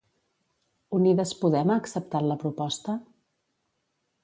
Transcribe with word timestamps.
Unides 0.99 1.33
Podem 1.43 1.75
ha 1.75 1.77
acceptat 1.83 2.27
la 2.33 2.39
proposta? 2.47 2.99